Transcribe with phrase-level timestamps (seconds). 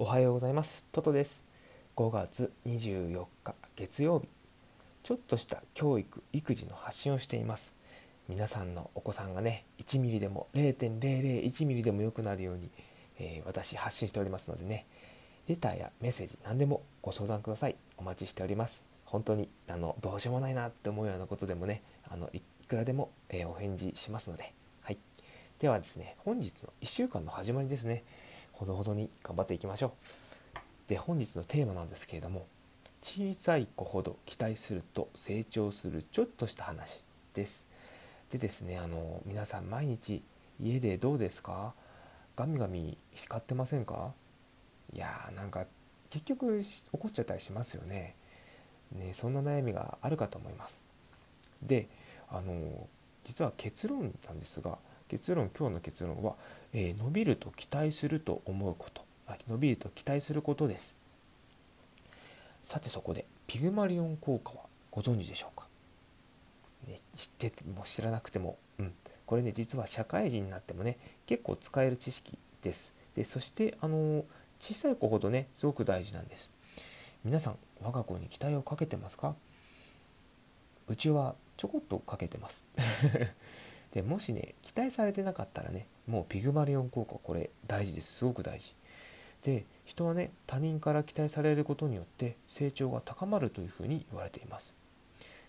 [0.00, 0.86] おはようございます。
[0.92, 1.42] トトです。
[1.96, 4.28] 5月24日月曜日。
[5.02, 7.74] ちょっとした教育育児の発信をしています。
[8.28, 12.70] 皆さんのお子さんがね1ミリでも0.001ミリでも良くなるように、
[13.18, 14.86] えー、私発信しておりますのでね。
[15.48, 17.74] レターやメッセージ何でもご相談ください。
[17.96, 18.86] お待ちしております。
[19.04, 24.54] 本当にあのどうしようもないなって思うようなことでもねあのいくらでも、えー、お返事しますので。
[24.82, 24.98] はい。
[25.58, 28.04] ではですね本日の1週間の始まりですね。
[28.58, 29.92] ほどほどに頑張っていきましょう。
[30.88, 32.46] で本日のテーマなんですけれども
[33.00, 37.66] 小さい子ほど期待すると成長するちょっとした話です。
[38.32, 40.22] でですねあの皆さん毎日
[40.60, 41.72] 家でどうですか？
[42.34, 44.12] ガミガミ叱ってませんか？
[44.92, 45.66] いやーなんか
[46.10, 46.60] 結局
[46.92, 48.16] 怒っちゃったりしますよね。
[48.92, 50.82] ねそんな悩みがあるかと思います。
[51.62, 51.88] で
[52.28, 52.88] あの
[53.24, 54.78] 実は結論なんですが
[55.08, 56.34] 結論今日の結論は、
[56.72, 59.06] えー、伸びると期待すると思うこと。
[59.46, 60.98] 伸びると期待することです。
[62.62, 65.66] さてそこでピグマリオン効果はご存知でしょうか、
[66.86, 68.92] ね、知っても知らなくても、うん、
[69.26, 72.94] これね実は社会人になってもね結構使える知識です。
[73.14, 74.24] でそしてあの
[74.58, 76.50] 小さい子ほどねすごく大事なんです。
[77.22, 79.34] 皆さん我が子に期待をかけてますか？
[80.88, 82.64] うちはちょこっとかけてます。
[83.92, 88.18] でもしね期待されてなかったらねもうピグマリオン効果これ大事です。
[88.18, 88.74] すごく大事。
[89.42, 94.74] で人はね他人から期待されることによって成長が高まるというふうに言われています。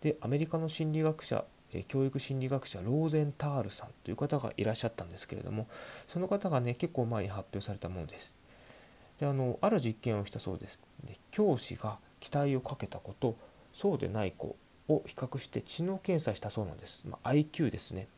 [0.00, 1.44] でアメリカの心理学者
[1.86, 5.68] 教育心理学者ローゼンタールさんという方がいらっしゃったんですけれども
[6.08, 8.36] その方がね結構前に発表されたものです。
[9.18, 10.78] であのある実験をしたそうです。
[11.04, 13.36] で教師が期待をかけた子と
[13.72, 14.56] そうでない子
[14.88, 18.08] を比較して知能検査したそうなんです、まあ、IQ ですね。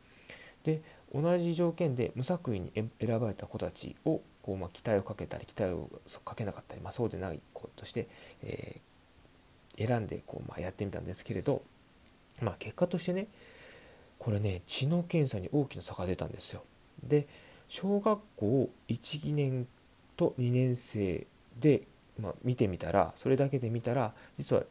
[0.63, 0.81] で
[1.13, 5.89] 同じ条件で無作為に選ばれた子たちをこう、まあ、期待をかけたり期待を
[6.25, 8.07] かけなかったり、まあ、そうでない子として、
[8.41, 11.61] えー、選んでこう、まあ、やってみたんですけれど、
[12.41, 13.27] まあ、結果としてね
[14.17, 16.63] これね知能検査に大きな差が出たんですよ。
[17.03, 17.27] で
[17.67, 19.67] 小学校12年
[20.15, 21.25] と2年生
[21.59, 21.83] で、
[22.19, 24.63] まあ、見てみたらそれだけで見たら実は、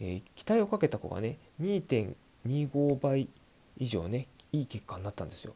[0.00, 3.28] えー、期待をかけた子がね2.25倍
[3.78, 5.54] 以上ねいい結果になったんですよ。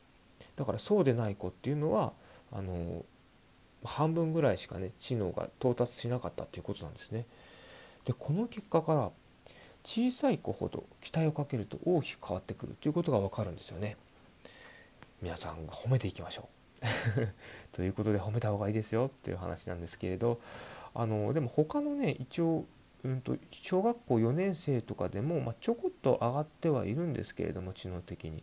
[0.57, 2.13] だからそうでない子っていうのは
[2.53, 3.05] あの
[3.85, 7.27] 半分ぐらいしかね知能が到達しなかったっていうことなんですね。
[8.05, 9.11] でこの結果から
[9.85, 13.97] 小さい子ほど期待をかけると大きく変わってくるということが分かるんですよね。
[15.23, 16.49] 皆さんが褒めていきましょ
[16.83, 16.87] う。
[17.77, 20.41] ということで褒めた方がいいですよっていう話なんですけれど
[20.95, 22.65] あのでも他のね一応
[23.05, 28.43] うんと小学校4年生とかでも、まあ、ちょこっと上がってはいるんですけれども知能的に。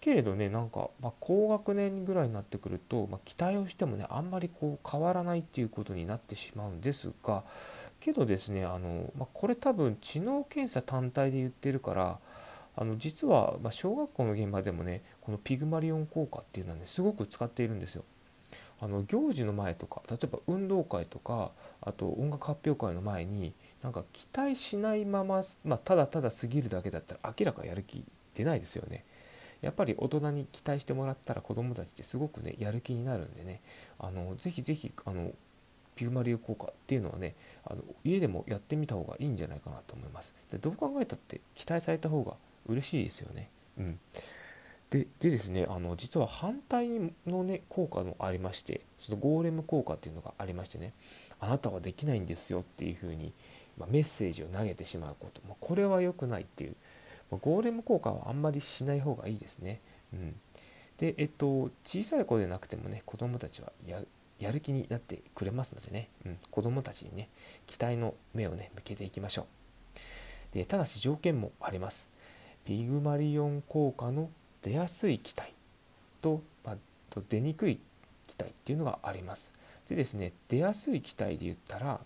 [0.00, 7.44] けれどねなんか、まあ、高学年ぐらいになってくると、まあ、期待をしてもねあんまりこう変わらないっていうことになってしまうんですが
[8.00, 12.18] けどですねあの、まあ、これ多分知能検査単体で言ってるから
[12.76, 18.04] あの実は、ま小学校の現場でもねこのピグマリオン効果っていうのはねすごく使っているんですよ。
[18.82, 21.50] あの行事の前とか例えば運動会とか
[21.82, 23.52] あと音楽発表会の前に
[23.82, 28.02] なんか期待しないまま、まあ、ただただ過ぎるだけだったら明らかやる気
[28.34, 29.04] 出ないですよね。
[29.62, 33.60] やっぱり大人に期待してもらったら子どもたちってすごくねやる気になるんでね。
[33.98, 35.32] あのぜひぜひあの
[35.96, 37.34] ピグマリオ効果っていうのはね
[37.64, 40.34] あの家でもやってみた方がいいんじゃないかなと思います。
[40.50, 42.34] でどう考えたって期待された方が
[42.66, 43.50] 嬉しいですよね。
[43.78, 43.98] うん。
[44.90, 46.88] ででですねあの実は反対
[47.26, 50.92] のね効果もありましてそのゴーレム効果っていうのがありましてね
[51.38, 53.32] あなたはできないんですよっていうふうに、
[53.78, 56.76] ま、メッセージを投げてしまうこと、まあ、これは良くないっていう
[57.38, 59.80] ゴーレム効果はあんまりしない方がいいですね。
[60.12, 60.34] うん、
[60.98, 64.02] で、えっと、小さい子でなくてもね、子供たちはや
[64.38, 67.28] やる気になってくれますのでね、うん、子供たちにね、
[67.66, 70.54] 期待の目をね、向けていきましょう。
[70.54, 72.10] で、ただし条件もあります。
[72.64, 74.30] ピグマリオン効果の
[74.62, 75.52] 出やすい期待
[76.22, 76.76] と、まあ、
[77.10, 77.78] と出にくい
[78.26, 79.52] 期待っていうのがあります。
[79.88, 82.00] でですね、出やすい期待で言ったら、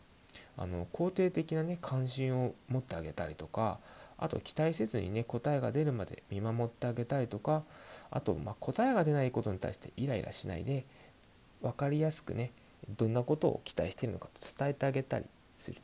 [0.57, 3.79] あの肯定的なね関心を持ってあげたりとか
[4.19, 7.63] あと期待せずにね答えが出るまで見守ってあげたりとか
[8.11, 10.85] あとま答えが出ないことに対してイライラしないで
[11.63, 12.53] 分かりやすくね
[12.97, 14.29] どんなことを期待してるのか
[14.59, 15.25] 伝えてあげたり
[15.57, 15.81] する。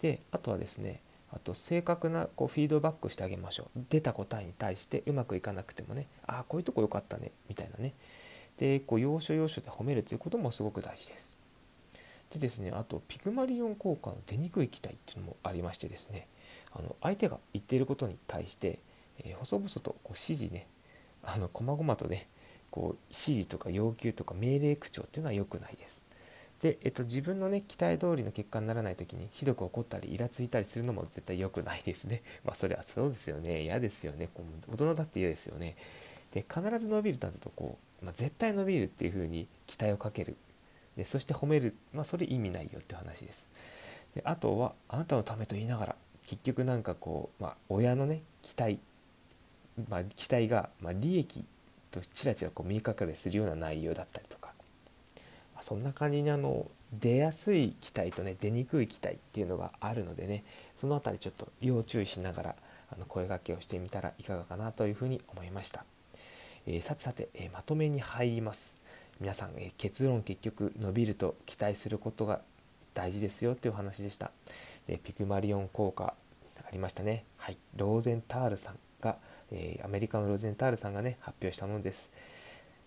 [0.00, 1.00] であとはですね
[1.32, 3.80] あと正確なこうフィードバックしてあげましょう。
[3.88, 7.94] 出た答えに対してうまくいかなくてもねああこういうとこ良かったねみたいなね。
[8.58, 11.36] でこう要所要所で褒めるということもすごく大事です。
[12.34, 16.28] でですねあとピグマリオン効果の出にくい期待っていうのもありましてですね
[16.72, 18.80] あの相手が言っていることに対して、
[19.20, 20.66] えー、細々とこう指示ね
[21.22, 22.28] あの細々とね
[22.70, 26.04] こう指示とか要求とか命令口調っていうのは良くないです。
[26.60, 32.22] で、えっと、自分のね期待通りの結果にならない時にひどく怒ったりイラついたりするのも絶対良くないですね。
[32.44, 33.62] まあそれはそうですよね。
[33.62, 34.28] 嫌ですよね。
[34.34, 35.76] こう大人だって嫌ですよね。
[36.32, 40.36] で必ず伸びるとなるとこう、まあ、絶対伸びるっていう風に期待をかける
[40.96, 43.48] でそして褒める、まあ、それ意味ないよって話です。
[44.14, 45.96] であとはあなたのためと言いながら
[46.26, 48.78] 結局なんかこう、まあ、親のね期待、
[49.88, 51.44] まあ、期待が、まあ利益
[51.90, 54.52] とちらちらこう見え隠れするような内容だったりとか、
[55.54, 60.44] まあそんな感じにあの出やすい期待とね出にくい期待っていうのがあるのでね
[60.80, 62.56] その辺りちょっと要注意しながら
[62.92, 65.84] あの声がけをしてみたらいかがかなというふうに思いました。
[66.66, 68.76] えー、さてさて、えー、まとめに入ります。
[69.20, 72.40] 皆さん、え、結論結局伸びると期待することが
[72.94, 74.30] 大事ですよというお話でした。
[74.86, 76.14] でピクマリオン効果
[76.64, 77.24] ありましたね。
[77.36, 77.58] はい。
[77.76, 79.18] ローゼンタールさんが、
[79.50, 82.10] えアメリカのローゼンタールさんがね発表したものです。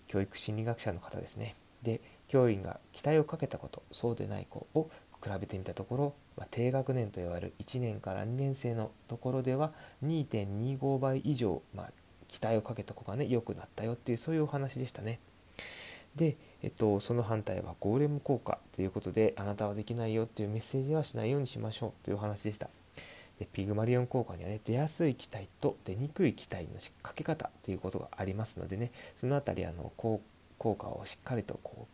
[0.07, 1.56] 教育心理学者の方ですね。
[1.83, 4.89] で教員が期待をかけたことそうでない子を
[5.24, 9.71] 比べてみたところ、まあ、低学年といわれる1年から2年生のところでは
[10.06, 11.91] 2.25倍以上、まあ、
[12.27, 15.19] 期待をかけた子がね良くなったよっていうそういうお話でしたね。
[16.17, 22.69] で、えっと、その反対はゴーレム効果ということであなたはできないよっていうメッセージはしないようにしましょうというお話でした。
[23.39, 26.71] でピグマリオン効果にはね出やすい期待と出にくい期待の
[27.03, 30.21] かけ方ということがありますのでねその辺りあの効
[30.57, 31.87] 果をしっかりとこ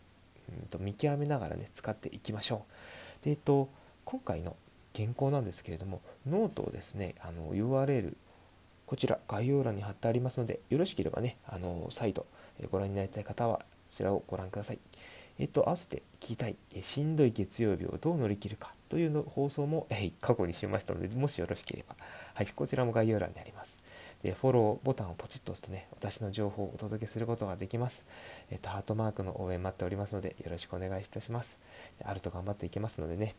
[0.49, 2.63] う、うん、と見極めながらね使っていきましょ
[3.21, 3.25] う。
[3.25, 3.67] でえっと
[4.05, 4.55] 今回の
[4.95, 8.15] 原稿なんですけれどもノートをですねあの URL
[8.85, 12.25] こちら概要欄に貼ってありますので、よろしければね、あの再度
[12.69, 14.79] ご覧になりたい方はこちらをご覧ください。
[15.39, 21.95] えっと、合わせて聞きたい、しんどい月曜日をどう乗り切るかというの放送も、え過去にしましたので、もしよろしければ、
[22.35, 23.79] はい、こちらも概要欄にあります。
[24.21, 28.05] で、フォローボタンをポチッと押すとね、私の情報をお届けすることができます。
[28.51, 31.59] えっと、ハートマークの応援待っておりますので、よろしくお願いいたします。
[32.03, 33.33] あると頑張っていきますのでね、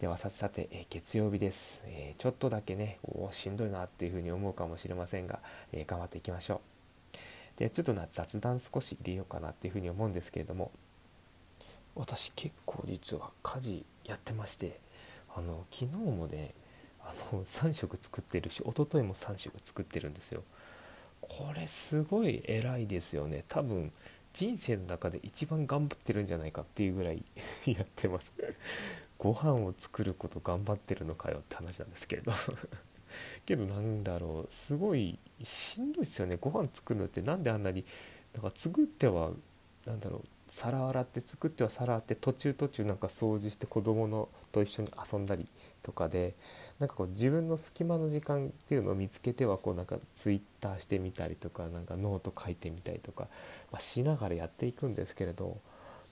[0.00, 5.38] ではさてさて、え月曜日です、えー、ちょっとだけねおしんどいなっていうふうに思うかもしれませんが、
[5.72, 6.73] えー、頑張っていきましょう
[7.56, 10.72] でちょっとな雑談少し入れようかなっていうふうに思うんですけれども
[11.94, 14.80] 私結構実は家事やってまして
[15.36, 16.54] あの昨日もね
[17.00, 20.42] あの3食作ってるし一昨日も3食作ってるんですよ。
[21.20, 23.44] これすごい偉いですよね。
[23.48, 23.92] 多分
[24.32, 27.24] 人生の中で一番頑張ってるんじゃないかっていうぐらい
[27.66, 28.32] やってます。
[29.18, 32.32] ご飯を作ること頑張ってるのかよって話なんですけれど。
[33.44, 36.38] けどなんだろうすごいしんどいっすよね。
[36.40, 37.84] ご飯作るのって何であんなに
[38.32, 39.30] だから作っては
[39.86, 45.46] 何だろう皿洗って作っては皿洗って途中途中なんか掃除して子供のと一緒に遊んだり
[45.82, 46.34] とかで
[46.78, 53.28] なんかこう自分の隙間の時間っていうのを見つけてはこうなんかツイッターしてみたりとかなんかノート書いてみたりとか、
[53.72, 55.58] まあ、しながらやっていくんですけれど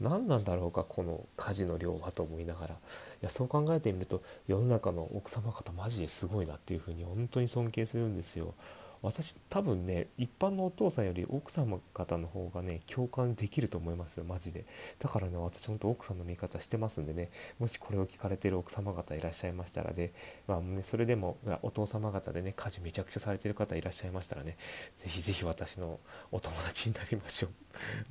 [0.03, 2.77] 何なんだろうかこの家事の量はと思いながらい
[3.21, 8.55] やそう考えてみると世の中の奥様方マジですごいなっていうふうに本当に尊敬するんですよ。
[9.03, 14.65] 私多分ね一般のお父さんより奥様方の方がね共感できると思いますよマジで。
[14.99, 20.13] だからね私ほんと奥さんの見方してますんでねもしこれを聞かれてる奥様方いらっしゃいましたらね,、
[20.47, 24.57] まあね、それでもお父様方でね家事めちゃくちゃされてる方いらっしゃいましたらね
[24.97, 25.99] 是非是非私の
[26.31, 27.51] お友達になりましょう。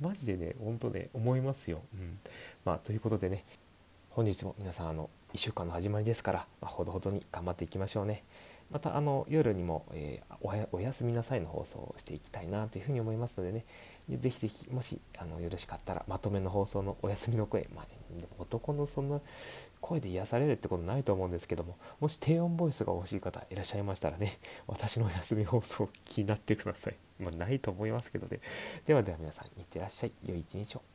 [0.00, 2.18] マジでねほんとね思いますよ、うん、
[2.64, 3.44] まあということでね
[4.10, 8.24] 本日も皆さんあの1週間の始まりですから、まあ、ほどほどに頑張っていきましょうね。
[8.72, 13.64] またあの夜にも、えー、おやすみなさいの放送をしていきたいなというふうに思いますのでね。
[14.08, 19.20] ぜひぜひもしあのよろしかったらまとめの放送のお休みの声、まあね、男のそんな
[19.80, 26.96] 声で癒されるってことないと思うんですけどももし低音ボイスが欲しい方いらっしゃいましたらね私のお休み放送気になってください。
[27.20, 28.40] まあないと思いますけどね。
[28.86, 30.12] ではでは皆さんいってらっしゃい。
[30.26, 30.91] 良い一日を。